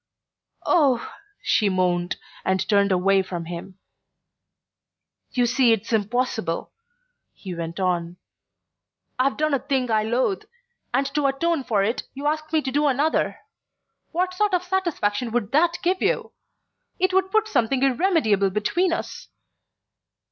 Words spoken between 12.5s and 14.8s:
me to do another. What sort of